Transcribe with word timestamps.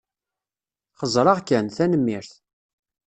Xeẓẓreɣ 0.99 1.37
kan, 1.47 1.65
tanemmirt. 1.75 2.31